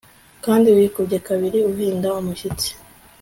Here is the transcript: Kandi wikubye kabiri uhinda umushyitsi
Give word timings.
Kandi 0.45 0.67
wikubye 0.75 1.17
kabiri 1.27 1.59
uhinda 1.71 2.09
umushyitsi 2.19 2.69